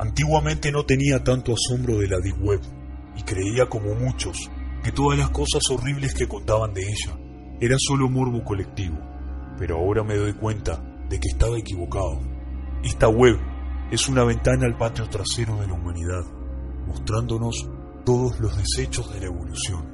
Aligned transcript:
Antiguamente 0.00 0.72
no 0.72 0.84
tenía 0.84 1.22
tanto 1.22 1.52
asombro 1.52 1.98
de 1.98 2.08
la 2.08 2.18
Deep 2.20 2.42
Web 2.42 2.60
y 3.16 3.22
creía 3.22 3.68
como 3.68 3.94
muchos 3.94 4.50
que 4.82 4.92
todas 4.92 5.18
las 5.18 5.28
cosas 5.28 5.62
horribles 5.70 6.14
que 6.14 6.26
contaban 6.26 6.72
de 6.72 6.80
ella 6.80 7.18
era 7.60 7.76
solo 7.78 8.08
morbo 8.08 8.42
colectivo, 8.42 8.98
pero 9.58 9.76
ahora 9.76 10.02
me 10.02 10.16
doy 10.16 10.32
cuenta 10.32 10.82
de 11.08 11.20
que 11.20 11.28
estaba 11.28 11.58
equivocado. 11.58 12.18
Esta 12.82 13.08
web 13.08 13.38
es 13.90 14.08
una 14.08 14.24
ventana 14.24 14.64
al 14.64 14.78
patio 14.78 15.06
trasero 15.08 15.60
de 15.60 15.66
la 15.66 15.74
humanidad, 15.74 16.24
mostrándonos 16.86 17.68
todos 18.04 18.40
los 18.40 18.56
desechos 18.56 19.12
de 19.12 19.20
la 19.20 19.26
evolución. 19.26 19.84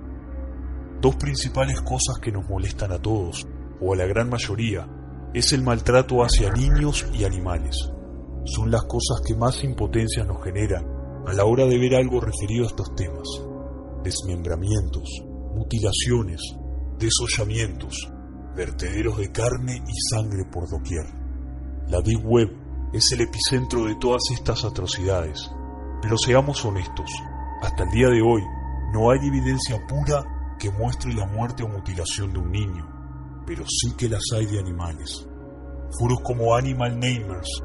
Dos 1.00 1.16
principales 1.16 1.80
cosas 1.82 2.18
que 2.20 2.32
nos 2.32 2.48
molestan 2.48 2.92
a 2.92 2.98
todos, 2.98 3.46
o 3.80 3.92
a 3.92 3.96
la 3.96 4.06
gran 4.06 4.28
mayoría, 4.28 4.88
es 5.34 5.52
el 5.52 5.62
maltrato 5.62 6.22
hacia 6.22 6.50
niños 6.52 7.06
y 7.12 7.24
animales 7.24 7.90
son 8.46 8.70
las 8.70 8.84
cosas 8.84 9.20
que 9.26 9.34
más 9.34 9.62
impotencia 9.64 10.24
nos 10.24 10.42
generan 10.42 10.86
a 11.26 11.32
la 11.32 11.44
hora 11.44 11.66
de 11.66 11.78
ver 11.78 11.96
algo 11.96 12.20
referido 12.20 12.64
a 12.64 12.68
estos 12.68 12.94
temas. 12.94 13.26
Desmembramientos, 14.04 15.08
mutilaciones, 15.54 16.40
desollamientos, 16.98 18.12
vertederos 18.54 19.18
de 19.18 19.32
carne 19.32 19.82
y 19.84 20.14
sangre 20.14 20.44
por 20.44 20.68
doquier. 20.70 21.06
La 21.88 22.00
Deep 22.00 22.24
Web 22.24 22.50
es 22.92 23.10
el 23.12 23.22
epicentro 23.22 23.86
de 23.86 23.96
todas 23.96 24.22
estas 24.32 24.64
atrocidades, 24.64 25.50
pero 26.00 26.16
seamos 26.16 26.64
honestos, 26.64 27.10
hasta 27.62 27.84
el 27.84 27.90
día 27.90 28.08
de 28.08 28.20
hoy 28.22 28.42
no 28.92 29.10
hay 29.10 29.26
evidencia 29.26 29.84
pura 29.86 30.56
que 30.58 30.70
muestre 30.70 31.12
la 31.14 31.26
muerte 31.26 31.62
o 31.62 31.68
mutilación 31.68 32.32
de 32.32 32.38
un 32.38 32.50
niño, 32.50 32.86
pero 33.46 33.64
sí 33.66 33.94
que 33.96 34.08
las 34.08 34.22
hay 34.34 34.46
de 34.46 34.58
animales. 34.58 35.26
Foros 35.98 36.20
como 36.22 36.54
Animal 36.54 36.98
Namers 36.98 37.62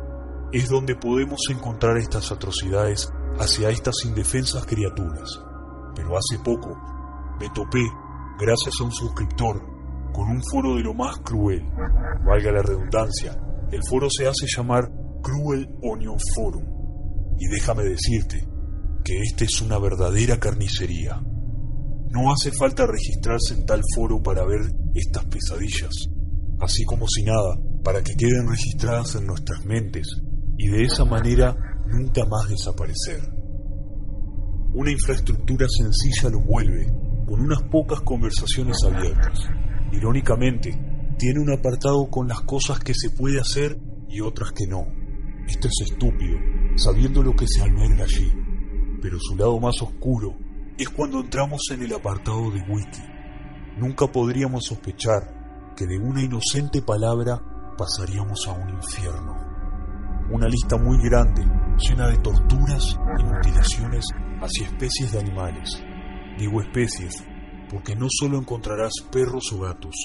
es 0.52 0.70
donde 0.70 0.96
podemos 0.96 1.40
encontrar 1.50 1.98
estas 1.98 2.32
atrocidades 2.32 3.12
hacia 3.40 3.70
estas 3.70 3.96
indefensas 4.06 4.66
criaturas. 4.66 5.30
Pero 5.96 6.18
hace 6.18 6.40
poco 6.44 6.78
me 7.40 7.50
topé, 7.50 7.84
gracias 8.40 8.76
a 8.80 8.84
un 8.84 8.92
suscriptor, 8.92 9.62
con 10.14 10.30
un 10.30 10.42
foro 10.52 10.76
de 10.76 10.84
lo 10.84 10.94
más 10.94 11.18
cruel. 11.20 11.64
Valga 12.26 12.52
la 12.52 12.62
redundancia, 12.62 13.38
el 13.72 13.82
foro 13.90 14.08
se 14.10 14.28
hace 14.28 14.46
llamar 14.48 14.90
Cruel 15.22 15.68
Onion 15.84 16.18
Forum. 16.36 16.66
Y 17.38 17.48
déjame 17.48 17.84
decirte 17.84 18.51
que 19.04 19.20
esta 19.22 19.44
es 19.44 19.62
una 19.62 19.78
verdadera 19.78 20.40
carnicería. 20.40 21.22
No 22.12 22.32
hace 22.32 22.52
falta 22.52 22.86
registrarse 22.86 23.54
en 23.54 23.66
tal 23.66 23.82
foro 23.96 24.22
para 24.22 24.46
ver 24.46 24.62
estas 24.94 25.26
pesadillas, 25.26 25.92
así 26.60 26.84
como 26.84 27.08
si 27.08 27.24
nada, 27.24 27.58
para 27.84 28.04
que 28.04 28.16
queden 28.16 28.50
registradas 28.50 29.16
en 29.16 29.28
nuestras 29.28 29.66
mentes 29.66 30.08
y 30.58 30.68
de 30.68 30.84
esa 30.84 31.06
manera 31.06 31.56
nunca 31.88 32.26
más 32.26 32.50
desaparecer. 32.50 33.22
Una 34.74 34.92
infraestructura 34.92 35.66
sencilla 35.70 36.30
lo 36.30 36.42
vuelve, 36.42 36.86
con 37.26 37.42
unas 37.42 37.62
pocas 37.64 38.02
conversaciones 38.02 38.78
abiertas. 38.86 39.40
Irónicamente, 39.92 40.72
tiene 41.18 41.40
un 41.40 41.52
apartado 41.52 42.10
con 42.10 42.28
las 42.28 42.42
cosas 42.42 42.80
que 42.80 42.94
se 42.94 43.10
puede 43.10 43.40
hacer 43.40 43.78
y 44.10 44.22
otras 44.22 44.52
que 44.52 44.68
no. 44.68 44.86
Esto 45.48 45.68
es 45.68 45.92
estúpido, 45.92 46.38
sabiendo 46.76 47.22
lo 47.24 47.36
que 47.36 47.48
se 47.48 47.62
alberga 47.62 48.04
allí. 48.04 48.32
Pero 49.02 49.18
su 49.20 49.36
lado 49.36 49.60
más 49.60 49.82
oscuro 49.82 50.36
es 50.78 50.90
cuando 50.90 51.20
entramos 51.20 51.62
en 51.72 51.84
el 51.84 51.94
apartado 51.94 52.52
de 52.52 52.62
Wiki. 52.62 53.02
Nunca 53.78 54.08
podríamos 54.08 54.66
sospechar 54.66 55.74
que 55.76 55.88
de 55.88 55.98
una 55.98 56.22
inocente 56.22 56.82
palabra 56.82 57.42
pasaríamos 57.78 58.48
a 58.48 58.52
un 58.52 58.70
infierno 58.70 59.52
una 60.32 60.48
lista 60.48 60.78
muy 60.78 60.98
grande, 61.04 61.46
llena 61.78 62.08
de 62.08 62.18
torturas 62.20 62.98
y 63.20 63.24
mutilaciones 63.24 64.06
hacia 64.42 64.68
especies 64.68 65.12
de 65.12 65.20
animales. 65.20 65.84
Digo 66.38 66.62
especies 66.62 67.26
porque 67.70 67.96
no 67.96 68.08
solo 68.10 68.38
encontrarás 68.38 68.94
perros 69.12 69.52
o 69.52 69.60
gatos, 69.60 69.96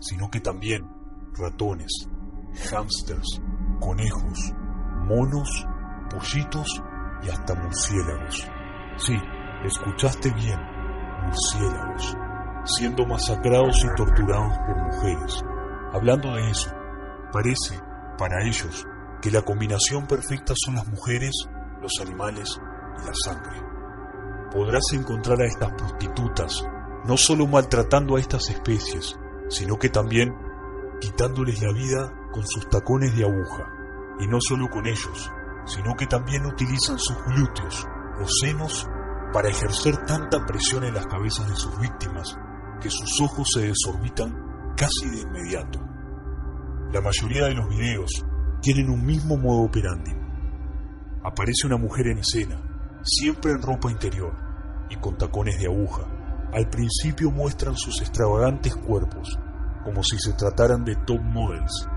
sino 0.00 0.30
que 0.30 0.40
también 0.40 0.82
ratones, 1.36 2.08
hámsters, 2.70 3.40
conejos, 3.80 4.52
monos, 5.06 5.66
pollitos 6.08 6.80
y 7.24 7.30
hasta 7.30 7.54
murciélagos. 7.54 8.48
Sí, 8.96 9.16
escuchaste 9.64 10.30
bien, 10.30 10.60
murciélagos, 11.24 12.16
siendo 12.64 13.06
masacrados 13.06 13.84
y 13.84 13.94
torturados 13.96 14.58
por 14.58 14.76
mujeres. 14.82 15.44
Hablando 15.92 16.34
de 16.34 16.50
eso, 16.50 16.70
parece, 17.32 17.80
para 18.18 18.44
ellos, 18.44 18.86
que 19.20 19.30
la 19.30 19.42
combinación 19.42 20.06
perfecta 20.06 20.54
son 20.56 20.74
las 20.76 20.86
mujeres, 20.86 21.48
los 21.80 21.92
animales 22.00 22.60
y 23.02 23.06
la 23.06 23.12
sangre. 23.24 23.62
Podrás 24.52 24.84
encontrar 24.92 25.40
a 25.40 25.46
estas 25.46 25.72
prostitutas 25.72 26.64
no 27.04 27.16
solo 27.16 27.46
maltratando 27.46 28.16
a 28.16 28.20
estas 28.20 28.48
especies, 28.48 29.18
sino 29.48 29.78
que 29.78 29.90
también 29.90 30.34
quitándoles 31.00 31.62
la 31.62 31.72
vida 31.72 32.12
con 32.32 32.46
sus 32.46 32.68
tacones 32.68 33.14
de 33.16 33.24
aguja. 33.24 33.70
Y 34.20 34.26
no 34.26 34.38
solo 34.40 34.68
con 34.70 34.86
ellos, 34.86 35.30
sino 35.66 35.94
que 35.96 36.06
también 36.06 36.46
utilizan 36.46 36.98
sus 36.98 37.16
glúteos 37.24 37.86
o 38.20 38.28
senos 38.28 38.86
para 39.32 39.48
ejercer 39.48 39.96
tanta 40.06 40.44
presión 40.46 40.84
en 40.84 40.94
las 40.94 41.06
cabezas 41.06 41.48
de 41.48 41.56
sus 41.56 41.78
víctimas 41.80 42.36
que 42.80 42.90
sus 42.90 43.20
ojos 43.20 43.48
se 43.52 43.62
desorbitan 43.62 44.74
casi 44.76 45.08
de 45.10 45.22
inmediato. 45.22 45.80
La 46.92 47.00
mayoría 47.00 47.46
de 47.46 47.54
los 47.54 47.68
videos 47.68 48.24
tienen 48.60 48.90
un 48.90 49.04
mismo 49.04 49.36
modo 49.36 49.62
operandi. 49.62 50.12
Aparece 51.24 51.66
una 51.66 51.76
mujer 51.76 52.08
en 52.08 52.18
escena, 52.18 52.60
siempre 53.02 53.52
en 53.52 53.62
ropa 53.62 53.90
interior 53.90 54.36
y 54.90 54.96
con 54.96 55.16
tacones 55.16 55.58
de 55.58 55.66
aguja. 55.66 56.02
Al 56.52 56.68
principio 56.68 57.30
muestran 57.30 57.76
sus 57.76 58.00
extravagantes 58.00 58.76
cuerpos, 58.76 59.38
como 59.82 60.02
si 60.02 60.18
se 60.18 60.34
trataran 60.34 60.84
de 60.84 60.94
top 60.94 61.20
models. 61.20 61.88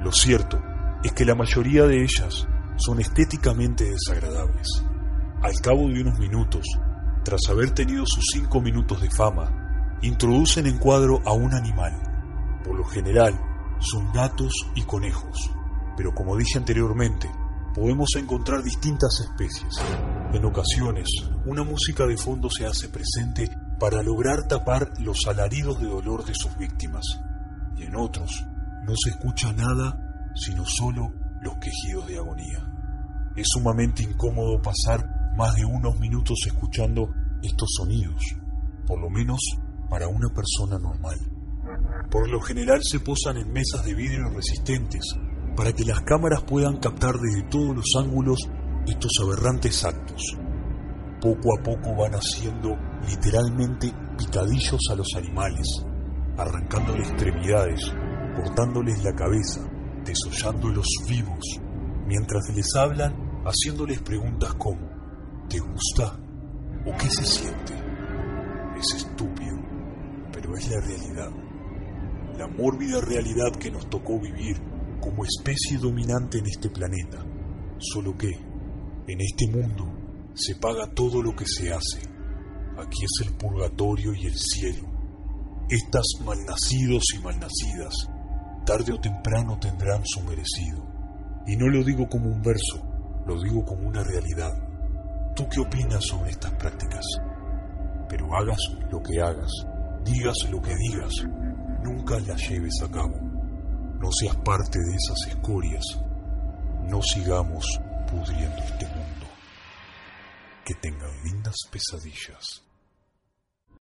Lo 0.00 0.12
cierto 0.12 0.62
es 1.02 1.12
que 1.12 1.24
la 1.24 1.34
mayoría 1.34 1.84
de 1.84 2.02
ellas 2.02 2.48
son 2.76 3.00
estéticamente 3.00 3.84
desagradables. 3.90 4.68
Al 5.42 5.60
cabo 5.60 5.88
de 5.88 6.02
unos 6.02 6.18
minutos, 6.18 6.64
tras 7.24 7.40
haber 7.48 7.72
tenido 7.72 8.04
sus 8.06 8.24
cinco 8.32 8.60
minutos 8.60 9.00
de 9.00 9.10
fama, 9.10 9.98
introducen 10.02 10.66
en 10.66 10.78
cuadro 10.78 11.20
a 11.24 11.32
un 11.32 11.54
animal. 11.54 11.92
Por 12.64 12.76
lo 12.76 12.84
general, 12.84 13.38
son 13.80 14.12
gatos 14.12 14.52
y 14.74 14.82
conejos 14.82 15.50
pero 15.96 16.14
como 16.14 16.36
dije 16.36 16.58
anteriormente, 16.58 17.30
podemos 17.74 18.10
encontrar 18.16 18.62
distintas 18.62 19.20
especies. 19.20 19.74
En 20.32 20.44
ocasiones, 20.44 21.08
una 21.46 21.64
música 21.64 22.06
de 22.06 22.16
fondo 22.16 22.50
se 22.50 22.66
hace 22.66 22.88
presente 22.88 23.50
para 23.80 24.02
lograr 24.02 24.46
tapar 24.46 24.92
los 24.98 25.26
alaridos 25.26 25.80
de 25.80 25.86
dolor 25.86 26.24
de 26.24 26.34
sus 26.34 26.56
víctimas. 26.58 27.04
Y 27.76 27.84
en 27.84 27.96
otros, 27.96 28.44
no 28.84 28.94
se 28.96 29.10
escucha 29.10 29.52
nada, 29.52 29.98
sino 30.34 30.64
solo 30.66 31.12
los 31.46 31.56
quejidos 31.58 32.06
de 32.08 32.18
agonía. 32.18 33.32
Es 33.36 33.46
sumamente 33.48 34.02
incómodo 34.02 34.60
pasar 34.60 35.34
más 35.36 35.54
de 35.54 35.64
unos 35.64 35.98
minutos 36.00 36.38
escuchando 36.46 37.08
estos 37.42 37.68
sonidos, 37.76 38.20
por 38.86 39.00
lo 39.00 39.08
menos 39.10 39.38
para 39.88 40.08
una 40.08 40.28
persona 40.28 40.78
normal. 40.78 41.18
Por 42.10 42.28
lo 42.28 42.40
general 42.40 42.80
se 42.82 42.98
posan 43.00 43.36
en 43.36 43.52
mesas 43.52 43.84
de 43.84 43.94
vidrio 43.94 44.28
resistentes 44.30 45.04
para 45.56 45.72
que 45.72 45.84
las 45.84 46.00
cámaras 46.00 46.42
puedan 46.42 46.78
captar 46.78 47.14
desde 47.14 47.48
todos 47.48 47.76
los 47.76 47.92
ángulos 47.96 48.40
estos 48.86 49.12
aberrantes 49.22 49.84
actos. 49.84 50.36
Poco 51.20 51.58
a 51.58 51.62
poco 51.62 51.94
van 51.96 52.12
haciendo 52.12 52.76
literalmente 53.08 53.92
picadillos 54.18 54.80
a 54.90 54.96
los 54.96 55.14
animales, 55.16 55.66
arrancándoles 56.36 57.08
extremidades, 57.08 57.80
cortándoles 58.34 59.02
la 59.04 59.14
cabeza, 59.14 59.60
desollándolos 60.06 60.86
vivos, 61.08 61.60
mientras 62.06 62.42
les 62.54 62.74
hablan 62.76 63.42
haciéndoles 63.44 64.00
preguntas 64.00 64.54
como 64.54 64.96
¿Te 65.48 65.60
gusta? 65.60 66.18
¿O 66.86 66.96
qué 66.98 67.08
se 67.08 67.24
siente? 67.24 67.72
Es 68.78 68.96
estúpido, 68.96 69.56
pero 70.32 70.56
es 70.56 70.68
la 70.68 70.80
realidad. 70.80 71.30
La 72.36 72.48
mórbida 72.48 73.00
realidad 73.00 73.52
que 73.52 73.70
nos 73.70 73.88
tocó 73.88 74.18
vivir 74.18 74.60
como 75.00 75.24
especie 75.24 75.78
dominante 75.78 76.38
en 76.38 76.46
este 76.46 76.68
planeta. 76.68 77.24
Solo 77.78 78.16
que, 78.18 78.28
en 78.28 79.20
este 79.20 79.46
mundo, 79.46 79.88
se 80.34 80.56
paga 80.56 80.92
todo 80.92 81.22
lo 81.22 81.36
que 81.36 81.46
se 81.46 81.72
hace. 81.72 82.00
Aquí 82.76 83.04
es 83.04 83.26
el 83.26 83.34
purgatorio 83.34 84.12
y 84.14 84.26
el 84.26 84.36
cielo. 84.36 84.88
Estas 85.70 86.06
malnacidos 86.24 87.04
y 87.14 87.18
malnacidas, 87.20 88.08
tarde 88.66 88.92
o 88.92 89.00
temprano 89.00 89.56
tendrán 89.58 90.02
su 90.04 90.20
merecido. 90.22 90.84
Y 91.46 91.56
no 91.56 91.68
lo 91.68 91.84
digo 91.84 92.08
como 92.08 92.28
un 92.28 92.42
verso, 92.42 92.82
lo 93.24 93.40
digo 93.40 93.64
como 93.64 93.86
una 93.88 94.02
realidad. 94.02 94.52
¿Tú 95.36 95.48
qué 95.48 95.60
opinas 95.60 96.04
sobre 96.04 96.30
estas 96.30 96.52
prácticas? 96.54 97.04
Pero 98.08 98.26
hagas 98.34 98.58
lo 98.90 99.00
que 99.00 99.20
hagas, 99.20 99.50
digas 100.04 100.36
lo 100.50 100.60
que 100.60 100.74
digas, 100.74 101.12
nunca 101.84 102.18
las 102.18 102.48
lleves 102.48 102.74
a 102.82 102.90
cabo. 102.90 103.16
No 104.00 104.10
seas 104.12 104.36
parte 104.44 104.78
de 104.78 104.96
esas 104.96 105.28
escorias. 105.28 105.84
No 106.88 107.00
sigamos 107.02 107.64
pudriendo 108.10 108.58
este 108.58 108.86
mundo. 108.88 109.26
Que 110.64 110.74
tengan 110.74 111.10
lindas 111.24 111.56
pesadillas. 111.70 112.65